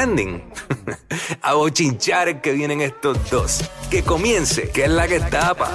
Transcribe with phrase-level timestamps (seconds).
[0.00, 0.42] trending.
[1.42, 3.70] A bochinchar que vienen estos dos.
[3.90, 5.70] Que comience, que es la que tapa.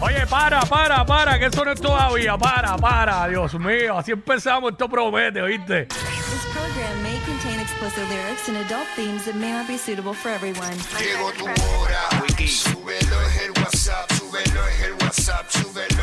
[0.00, 2.36] Oye, para, para, para, que eso no es todavía.
[2.36, 3.98] Para, para, Dios mío.
[3.98, 5.86] Así empezamos, esto promete, ¿oíste?
[5.86, 10.30] This program may contain explicit lyrics and adult themes that may not be suitable for
[10.30, 10.76] everyone.
[10.98, 15.93] Llegó tu hora, súbelo es el WhatsApp, súbelo es el WhatsApp, súbelo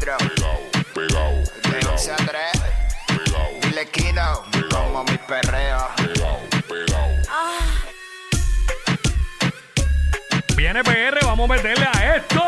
[0.00, 0.28] 94.
[0.28, 0.58] Pegao,
[0.94, 1.32] pegao,
[1.62, 2.26] De pegao, 11 a 3.
[3.06, 4.42] pegao, Dile Kino.
[4.70, 5.88] Como mi perreo.
[5.96, 7.08] pegao, pegao.
[10.56, 12.42] Viene PR, vamos a meterle a esto.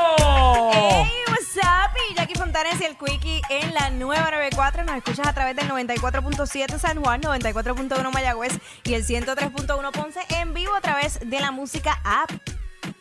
[0.72, 1.96] Hey, what's up?
[2.10, 4.84] Y Jackie Fontanes y el Quickie en la nueva 94.
[4.84, 8.52] Nos escuchas a través del 94.7 San Juan, 94.1 Mayagüez
[8.84, 12.30] y el 103.1 Ponce en vivo a través de la música app.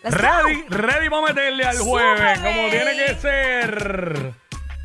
[0.04, 0.22] Let's go.
[0.22, 2.98] Ready, ready para meterle al jueves, como tiene ready.
[2.98, 4.34] que ser.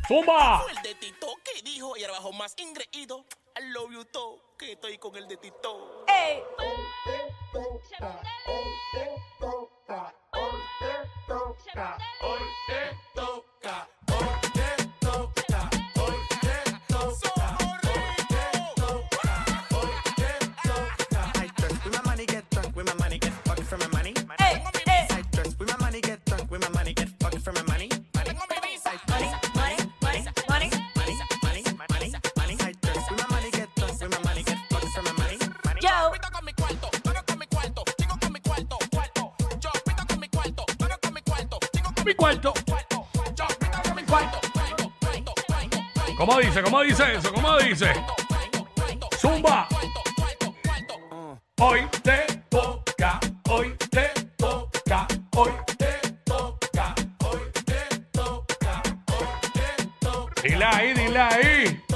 [0.07, 0.63] ¡Zumba!
[0.69, 3.25] el de Tito que dijo y más ingreído.
[3.59, 6.05] I love you todo, que estoy con el de Tito.
[6.07, 6.43] Ey.
[42.17, 42.53] Cuarto,
[46.17, 46.63] ¿Cómo dice?
[46.63, 47.31] ¿Cómo dice eso?
[47.31, 47.93] ¿Cómo dice?
[49.17, 49.67] Zumba.
[51.61, 53.19] Hoy te toca,
[53.49, 60.41] hoy te toca, hoy te toca, hoy te toca, hoy te toca.
[60.43, 61.86] Dile ahí, dile ahí.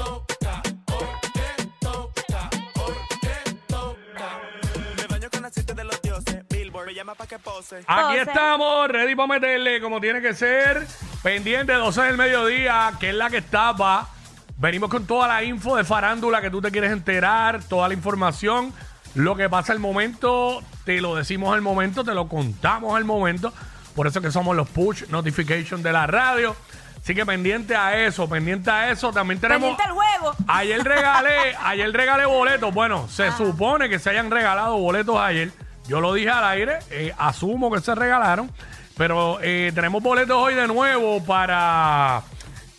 [7.02, 7.78] Llama pa' que pose.
[7.84, 8.20] Aquí Pose.
[8.20, 10.86] estamos, ready para meterle como tiene que ser.
[11.20, 14.08] Pendiente 12 del mediodía, que es la que estaba.
[14.56, 18.72] Venimos con toda la info de farándula que tú te quieres enterar, toda la información.
[19.16, 23.52] Lo que pasa al momento, te lo decimos al momento, te lo contamos al momento.
[23.96, 26.54] Por eso que somos los push notification de la radio.
[27.02, 29.12] Así que pendiente a eso, pendiente a eso.
[29.12, 29.76] También tenemos.
[29.76, 30.36] Pendiente al juego.
[30.46, 32.72] Ayer regalé, ayer regalé boletos.
[32.72, 35.50] Bueno, se supone que se hayan regalado boletos ayer.
[35.86, 38.50] Yo lo dije al aire, eh, asumo que se regalaron.
[38.96, 42.22] Pero eh, tenemos boletos hoy de nuevo para.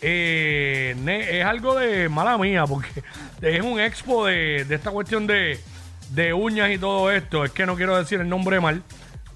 [0.00, 2.88] eh, es algo de mala mía, porque
[3.42, 5.60] es un expo de, esta cuestión de,
[6.10, 7.44] de uñas y todo esto.
[7.44, 8.82] Es que no quiero decir el nombre mal.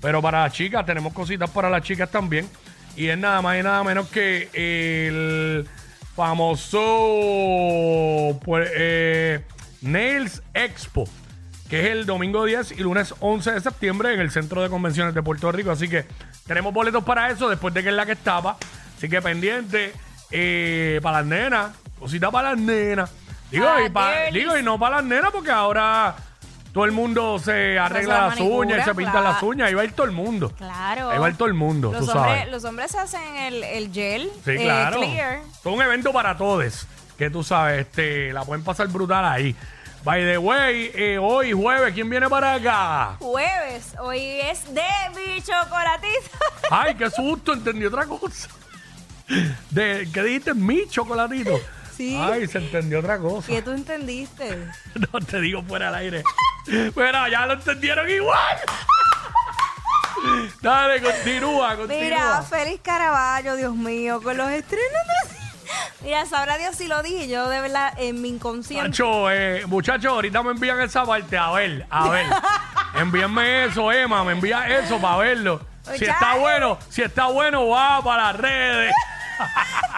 [0.01, 2.49] Pero para las chicas, tenemos cositas para las chicas también.
[2.97, 5.69] Y es nada más y nada menos que el
[6.19, 6.81] famoso
[8.45, 9.45] pues, eh,
[9.83, 11.05] Nails Expo,
[11.69, 15.15] que es el domingo 10 y lunes 11 de septiembre en el Centro de Convenciones
[15.15, 15.71] de Puerto Rico.
[15.71, 16.07] Así que
[16.47, 18.57] tenemos boletos para eso después de que es la que estaba.
[18.97, 19.93] Así que pendiente
[20.31, 23.11] eh, para las nenas, cositas para las nenas.
[23.51, 26.15] Digo, Ah, y pa- digo, y no para las nenas porque ahora
[26.73, 29.29] todo el mundo se arregla la las uñas y manicura, se pinta claro.
[29.33, 29.69] las uñas.
[29.69, 30.53] Ahí va a ir todo el mundo.
[30.57, 31.11] Claro.
[31.11, 32.51] Ahí va a ir todo el mundo, Los tú hombres, sabes.
[32.53, 34.99] los hombres hacen el, el gel Sí, eh, claro.
[35.01, 35.41] clear.
[35.59, 36.87] Es un evento para todos.
[37.17, 39.57] Que tú sabes, este, la pueden pasar brutal ahí.
[40.05, 43.17] By the way, eh, hoy jueves, ¿quién viene para acá?
[43.19, 44.83] Jueves, hoy es de
[45.15, 46.31] mi chocolatito.
[46.71, 48.49] Ay, qué susto, entendí otra cosa.
[49.71, 50.55] De, ¿Qué dijiste?
[50.55, 51.61] Mi chocolatito.
[51.97, 52.17] Sí.
[52.17, 53.49] Ay, se entendió otra cosa.
[53.49, 54.69] ¿Qué tú entendiste?
[55.13, 56.23] No te digo fuera del aire.
[56.95, 58.59] Pero ya lo entendieron igual.
[60.61, 62.03] Dale, continúa, continúa.
[62.03, 65.18] Mira, feliz Caraballo, Dios mío, con los estrenos de...
[66.03, 68.89] Mira, sabrá Dios si lo dije, yo de verdad en mi inconsciente.
[68.89, 71.37] Muchachos, eh, muchachos, ahorita me envían esa parte.
[71.37, 72.27] A ver, a ver.
[72.95, 75.61] Envíenme eso, Emma, me envía eso para verlo.
[75.83, 76.15] Si Muchachos.
[76.15, 78.93] está bueno, si está bueno, va para las redes.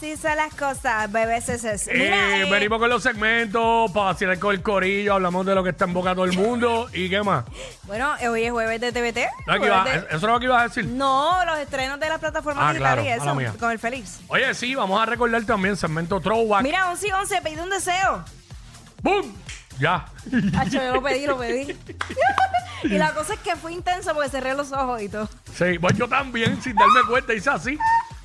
[0.00, 1.46] Así son las cosas, bebés.
[1.92, 5.62] Mira, Eh, eh, venimos con los segmentos para vacilar con el corillo, hablamos de lo
[5.62, 6.88] que está en boca todo el mundo.
[6.94, 7.44] ¿Y qué más?
[7.82, 9.28] bueno, eh, hoy es jueves de TVT.
[9.46, 10.86] No, aquí jueves va- de- ¿Eso es lo que ibas a decir?
[10.86, 14.20] No, los estrenos de las plataformas Ah, digitales claro, y eso, con el feliz.
[14.28, 16.62] Oye, sí, vamos a recordar también segmento Throwback.
[16.62, 18.24] Mira, 11 y 11, pedí un deseo.
[19.02, 19.34] ¡Bum!
[19.78, 20.06] Ya.
[20.58, 21.76] Hacho, yo lo pedí, lo pedí.
[22.84, 25.28] Y la cosa es que fue intenso porque cerré los ojos y todo.
[25.54, 27.76] Sí, pues yo también, sin darme cuenta, hice así.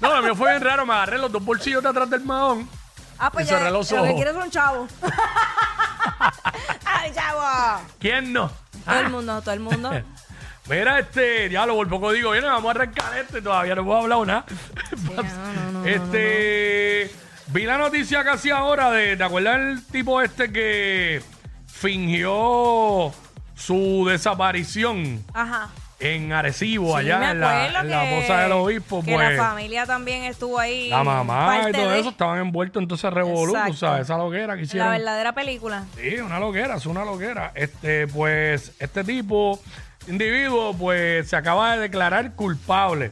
[0.02, 2.70] No, lo mío fue bien raro, me agarré los dos bolsillos de atrás del mahón.
[3.18, 3.58] Ah, pues Y ya.
[3.60, 4.16] cerré los Lo que ojos.
[4.16, 4.88] quieres es un chavo.
[6.86, 7.82] ¡Ay, chavo!
[8.00, 8.52] ¿Quién no?
[8.86, 9.92] Todo el mundo, todo el mundo.
[10.68, 14.26] Mira, este, diablo, por poco digo, viene, vamos a arrancar este, todavía no puedo hablar
[14.26, 14.46] nada.
[15.16, 17.12] no, no, no, este,
[17.48, 21.22] vi la noticia casi ahora de, ¿te acuerdas el tipo este que
[21.68, 23.14] fingió
[23.56, 25.70] su desaparición Ajá.
[26.00, 29.04] En Arecibo, Sí, allá me en la, acuerdo en la que- fosa del obispo?
[29.04, 30.90] Que pues, la familia también estuvo ahí.
[30.90, 33.78] la mamá y parte todo de eso estaban envueltos entonces revolú, tú Exacto.
[33.78, 34.90] sabes, esa loquera que La hicieron.
[34.92, 35.86] verdadera película.
[35.96, 37.52] Sí, una loquera, es una loquera.
[37.56, 39.60] Este, pues, este tipo,
[40.08, 43.12] individuo, pues, se acaba de declarar culpable.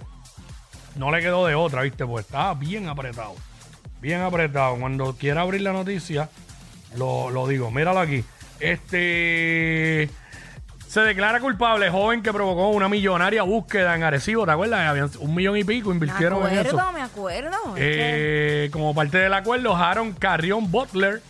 [0.95, 2.06] No le quedó de otra, ¿viste?
[2.06, 3.33] Pues estaba bien apretado.
[4.01, 4.75] Bien apretado.
[4.75, 6.30] Cuando quiera abrir la noticia,
[6.97, 7.71] lo, lo digo.
[7.71, 8.24] Míralo aquí.
[8.59, 10.09] Este.
[10.94, 14.88] Se declara culpable joven que provocó una millonaria búsqueda en Arecibo, ¿te acuerdas?
[14.88, 16.80] Habían un millón y pico Me invirtieron en eso.
[16.80, 17.74] acuerdo, me acuerdo.
[17.74, 21.24] Que- Eh, como parte del acuerdo, Aaron Carrión Butler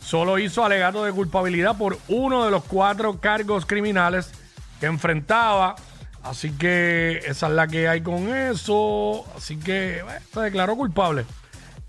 [0.00, 4.30] solo hizo alegato de culpabilidad por uno de los cuatro cargos criminales
[4.78, 5.74] que enfrentaba.
[6.22, 9.24] Así que esa es la que hay con eso.
[9.36, 11.24] Así que bueno, se declaró culpable.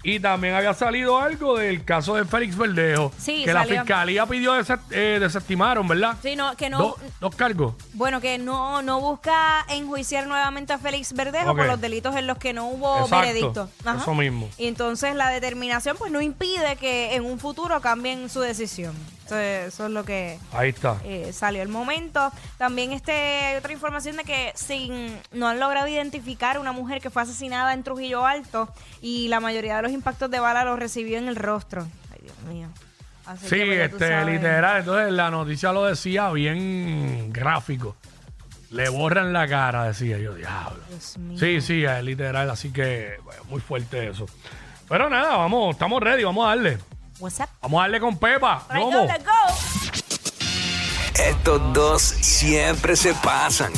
[0.03, 3.11] Y también había salido algo del caso de Félix Verdejo.
[3.19, 6.15] Sí, que la fiscalía pidió dese- eh, desestimaron, ¿verdad?
[6.23, 6.79] Sí, no, que no.
[6.79, 7.75] Do- dos cargos.
[7.93, 12.37] Bueno, que no, no busca enjuiciar nuevamente a Félix Verdejo por los delitos en los
[12.39, 13.69] que no hubo Exacto, veredicto.
[14.01, 14.49] eso mismo.
[14.57, 18.95] Y entonces la determinación pues no impide que en un futuro cambien su decisión.
[19.37, 20.97] Eso es lo que Ahí está.
[21.03, 22.31] eh, salió el momento.
[22.57, 27.09] También este, hay otra información de que sin, no han logrado identificar una mujer que
[27.09, 28.67] fue asesinada en Trujillo Alto
[29.01, 31.87] y la mayoría de los impactos de bala los recibió en el rostro.
[32.11, 32.67] Ay, Dios mío.
[33.25, 34.33] Así Sí, que, pues, ya tú este, sabes.
[34.33, 34.79] literal.
[34.79, 37.95] Entonces la noticia lo decía bien gráfico.
[38.71, 40.81] Le borran la cara, decía yo, diablo.
[40.89, 41.37] Dios mío.
[41.39, 44.25] Sí, sí, es literal, así que bueno, muy fuerte eso.
[44.87, 46.77] Pero nada, vamos, estamos ready, vamos a darle.
[47.21, 47.49] What's up?
[47.61, 48.65] Vamos a darle con Pepa.
[48.73, 48.89] Go.
[51.13, 53.71] Estos dos siempre se pasan.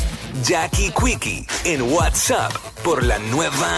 [0.44, 2.54] Jackie Quickie en WhatsApp
[2.86, 3.78] por la nueva